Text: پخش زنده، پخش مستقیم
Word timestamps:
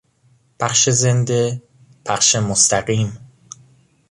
پخش 0.59 0.89
زنده، 0.89 1.61
پخش 2.05 2.35
مستقیم 2.35 3.17